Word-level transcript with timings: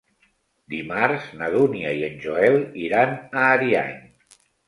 Dimarts 0.73 1.27
na 1.41 1.49
Dúnia 1.57 1.91
i 1.99 2.01
en 2.09 2.17
Joel 2.25 2.57
iran 2.87 3.13
a 3.13 3.45
Ariany. 3.53 3.95